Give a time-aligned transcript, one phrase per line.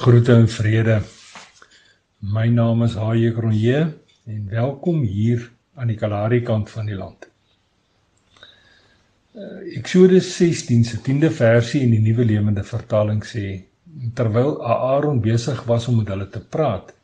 [0.00, 0.94] Groete en vrede.
[2.24, 3.80] My naam is Haie Kronje
[4.24, 5.42] en welkom hier
[5.76, 7.26] aan die Kalahari kant van die land.
[9.76, 13.44] Eksodus 16 se 10de versie in die Nuwe Lewende Vertaling sê
[14.16, 16.94] terwyl Aaron besig was om met hulle te praat,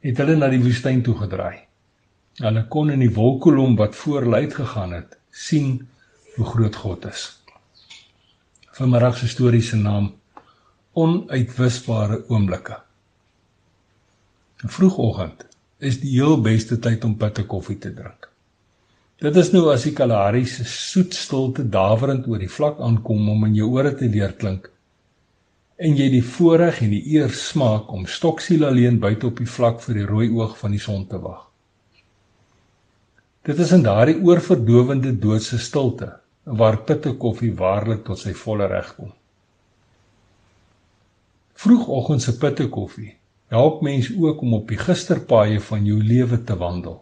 [0.00, 1.60] het hulle na die woestyn toe gedraai.
[2.40, 5.76] Hulle kon in die wolkkolom wat voor hulle uitgegaan het, sien
[6.38, 7.28] hoe groot God is.
[8.80, 10.14] Vanmiddag se storie se naam
[10.92, 12.76] onuitwisbare oomblikke.
[14.62, 15.46] Vroegoggend
[15.78, 18.28] is die heel beste tyd om bitter koffie te drink.
[19.22, 23.46] Dit is nou as die Kalahari se soet stilte dawerend oor die vlak aankom om
[23.48, 24.68] in jou ore te leer klink
[25.82, 29.80] en jy die voorreg en die eer smaak om stoksiel alleen buite op die vlak
[29.82, 31.40] vir die rooi oog van die son te wag.
[33.42, 36.12] Dit is in daardie oorverdowende doodse stilte
[36.44, 39.10] waar bitter koffie waarlik tot sy volle reg kom.
[41.62, 43.12] Vroegoggend se pitte koffie
[43.52, 46.96] help mens ook om op die gisterpaaie van jou lewe te wandel.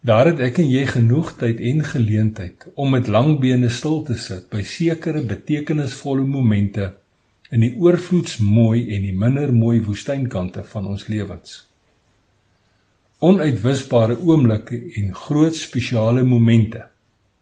[0.00, 4.14] Daar het ek en jy genoeg tyd en geleentheid om met lang bene stil te
[4.14, 6.92] sit by sekere betekenisvolle momente
[7.50, 11.64] in die oorvloedsmooi en die minder mooi woestynkante van ons lewens.
[13.18, 16.84] Onuitwisbare oomblikke en groot spesiale momente.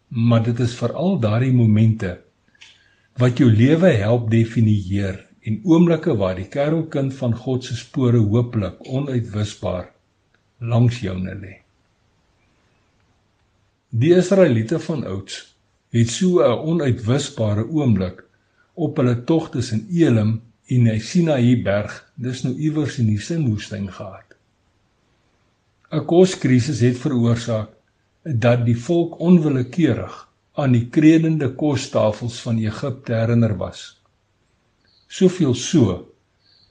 [0.08, 2.16] Maar dit is veral daardie momente
[3.20, 8.80] wat jou lewe help definieer en oomblikke waar die kerelkind van God se spore hooplik
[8.91, 9.92] onuitwisbaar
[10.58, 11.52] langs joune lê.
[13.94, 15.36] Die Israeliete van ouds
[15.94, 18.24] het so 'n onuitwisbare oomblik
[18.74, 23.89] op hulle tog tussen Elim en die Sinaï berg, dis nou iewers in die Sinwoestyn
[23.92, 24.34] gehad.
[25.92, 27.70] 'n Koskrisis het veroorsaak
[28.22, 33.95] dat die volk onwillekeurig aan die kredende kostafels van Egipte herinner was
[35.06, 36.12] soveel so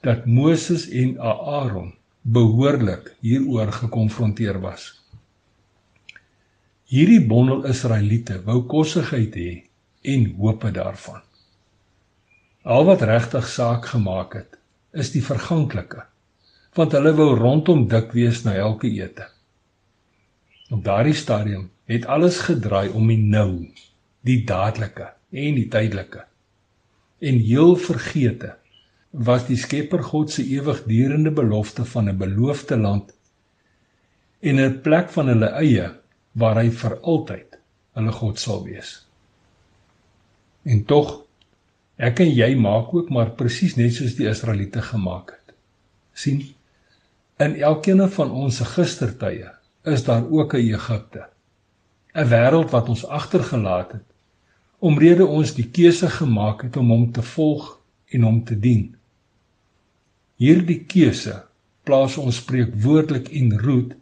[0.00, 4.90] dat Moses en Aaron behoorlik hieroor gekonfronteer was.
[6.86, 9.52] Hierdie bondel Israeliete wou kossigheid hê
[10.02, 11.22] en hope daarvan.
[12.62, 14.58] Al wat regtig saak gemaak het,
[14.92, 16.04] is die verganklike,
[16.74, 19.26] want hulle wou rondom dik wees na elke ete.
[20.70, 23.66] Op daardie stadium het alles gedraai om die nou,
[24.26, 26.26] die dadelike en die tydelike
[27.18, 28.54] en heel vergete
[29.10, 33.14] was die Skepper God se ewigdurende belofte van 'n beloofde land
[34.40, 35.86] en 'n plek van hulle eie
[36.32, 37.58] waar hy vir altyd
[37.96, 39.06] hulle God sal wees.
[40.62, 41.22] En tog
[41.96, 45.54] ek en jy maak ook maar presies net soos die Israeliete gemaak het.
[46.12, 46.54] sien
[47.36, 49.50] in elkeen van ons gistertye
[49.84, 51.28] is daar ook 'n Egipte
[52.14, 54.15] 'n wêreld wat ons agtergelaat het
[54.86, 57.72] omrede ons die keuse gemaak het om hom te volg
[58.14, 58.88] en hom te dien.
[60.40, 61.40] Hierdie keuse
[61.88, 63.94] plaas ons spreekwoordelik en roet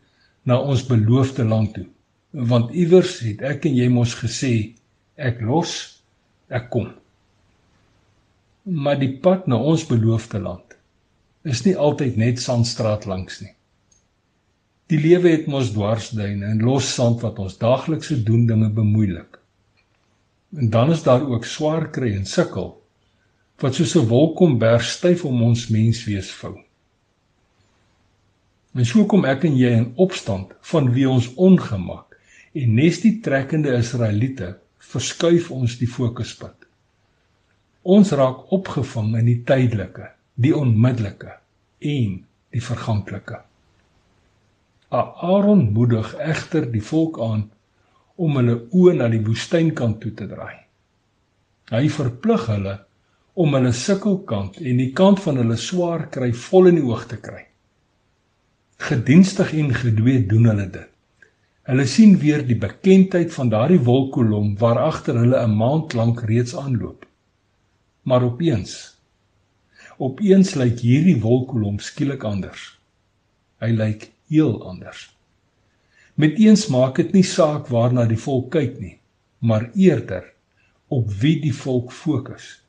[0.49, 1.87] na ons beloofde land toe.
[2.35, 4.55] Want iewers het ek en jy mos gesê
[5.17, 5.75] ek los,
[6.51, 6.91] ek kom.
[8.65, 10.75] Maar die pad na ons beloofde land
[11.45, 13.53] is nie altyd net sandstraat langs nie.
[14.89, 19.39] Die lewe het mos dwarsduine en los sand wat ons daaglikse doen dinge bemoeilik.
[20.57, 22.73] En dan is daar ook swaar kry en sukkel
[23.63, 26.59] wat soos 'n wolkkomberg styf om ons menswees vou.
[28.75, 32.19] En so kom ek en jy in opstand van wie ons ongemak
[32.53, 36.67] en nes die trekkende Israeliete verskuif ons die fokuspunt.
[37.83, 41.39] Ons raak opgevang in die tydelike, die onmiddellike
[41.79, 43.41] en die verganklike.
[44.95, 47.51] Aaron moedig egter die volk aan
[48.17, 50.61] om hulle oë na die woestynkant toe te draai.
[51.73, 52.75] Hy verplig hulle
[53.35, 57.19] om hulle sukkelkant en die kant van hulle swaar kry vol in die oog te
[57.23, 57.43] kry.
[58.85, 60.91] Gedienstig en gedwee doen hulle dit.
[61.65, 66.55] Hulle sien weer die bekendheid van daardie wolkkolom waar agter hulle 'n maand lank reeds
[66.57, 67.07] aanloop.
[68.05, 68.95] Maar opeens
[69.99, 72.79] opeens lyk hierdie wolkkolom skielik anders.
[73.61, 75.15] Hy lyk heel anders.
[76.15, 78.99] Met eens maak dit nie saak waarna die volk kyk nie,
[79.43, 80.29] maar eerder
[80.95, 82.61] op wie die volk fokus.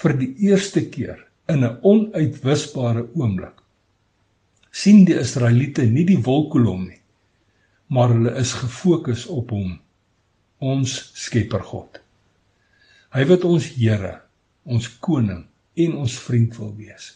[0.00, 1.20] Vir die eerste keer
[1.52, 3.60] in 'n onuitwisbare oomblik
[4.70, 7.00] sien die Israeliete nie die wolkkolom nie,
[7.88, 9.78] maar hulle is gefokus op hom,
[10.58, 12.00] ons Skepper God.
[13.14, 14.20] Hy wat ons Here,
[14.64, 17.14] ons koning en ons vriend wil wees.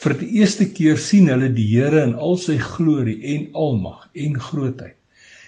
[0.00, 4.38] Vir die eerste keer sien hulle die Here in al sy glorie en almag en
[4.40, 4.96] grootheid.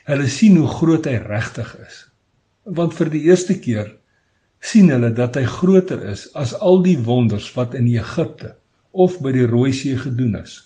[0.04, 2.02] Hulle sien hoe groot hy regtig is.
[2.78, 3.94] Want vir die eerste keer
[4.62, 8.52] sien hulle dat hy groter is as al die wonders wat in Egipte
[8.92, 10.58] of by die Rooi See gedoen is.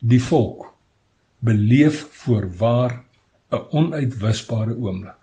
[0.00, 0.70] Die volk
[1.44, 3.02] beleef voorwaar
[3.52, 5.21] 'n onuitwisbare oomblik.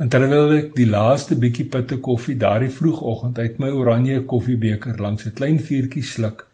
[0.00, 5.26] En terwyl ek die laaste bietjie pitte koffie daardie vroegoggend uit my oranje koffiebeker langs
[5.26, 6.46] 'n klein vuurtjie sluk,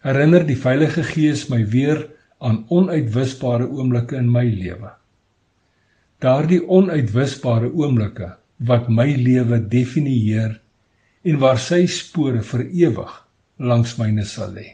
[0.00, 2.06] herinner die Heilige Gees my weer
[2.38, 4.90] aan onuitwisbare oomblikke in my lewe.
[6.20, 8.30] Daardie onuitwisbare oomblikke
[8.70, 10.60] wat my lewe definieer
[11.24, 13.12] en waar sy spore vir ewig
[13.58, 14.66] langs myne sal lê.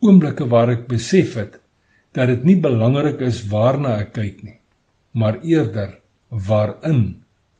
[0.00, 1.58] Oomblikke waar ek besef het
[2.14, 4.58] dat dit nie belangrik is waarna ek kyk nie,
[5.12, 5.98] maar eerder
[6.48, 7.04] waarin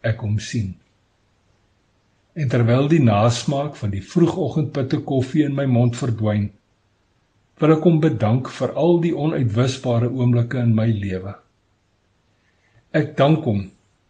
[0.02, 0.74] ek hom sien.
[2.34, 6.48] En terwyl die nasmaak van die vroegoggendpitte koffie in my mond verdwyn,
[7.62, 11.36] wil ek hom bedank vir al die onuitwisbare oomblikke in my lewe.
[12.94, 13.62] Ek dank hom,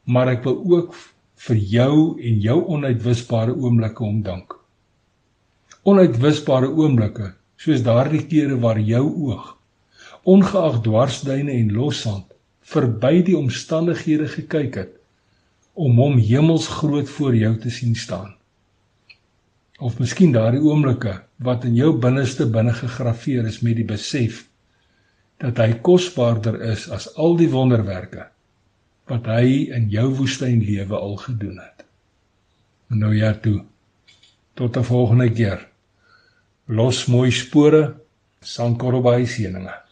[0.08, 0.96] maar ek wil ook
[1.46, 4.56] vir jou en jou onuitwisbare oomblikke om dank.
[5.84, 9.50] Onuitwisbare oomblikke, soos daardie kere waar jou oog,
[10.24, 12.33] ongeag dwarsduine en lossand,
[12.64, 14.94] verby die omstandighede gekyk het
[15.74, 18.34] om hom hemelsgroot voor jou te sien staan.
[19.78, 24.44] Of miskien daardie oomblikke wat in jou binneste binne gegraveer is met die besef
[25.42, 28.28] dat hy kosbaarder is as al die wonderwerke
[29.10, 31.84] wat hy in jou woestyn lewe al gedoen het.
[32.94, 33.64] Nou ja toe.
[34.54, 35.68] Tot 'n volgende keer.
[36.66, 37.94] Los mooi spore.
[38.40, 39.83] Sankorobay seëninge.